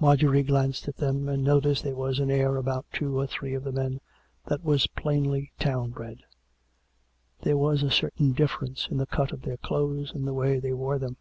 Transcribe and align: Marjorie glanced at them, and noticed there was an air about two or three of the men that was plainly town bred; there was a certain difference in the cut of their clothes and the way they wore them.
Marjorie 0.00 0.42
glanced 0.42 0.88
at 0.88 0.96
them, 0.96 1.28
and 1.28 1.44
noticed 1.44 1.84
there 1.84 1.94
was 1.94 2.18
an 2.18 2.30
air 2.30 2.56
about 2.56 2.86
two 2.94 3.18
or 3.18 3.26
three 3.26 3.52
of 3.52 3.62
the 3.62 3.72
men 3.72 4.00
that 4.46 4.64
was 4.64 4.86
plainly 4.86 5.52
town 5.58 5.90
bred; 5.90 6.20
there 7.42 7.58
was 7.58 7.82
a 7.82 7.90
certain 7.90 8.32
difference 8.32 8.88
in 8.90 8.96
the 8.96 9.04
cut 9.04 9.32
of 9.32 9.42
their 9.42 9.58
clothes 9.58 10.12
and 10.14 10.26
the 10.26 10.32
way 10.32 10.58
they 10.58 10.72
wore 10.72 10.98
them. 10.98 11.18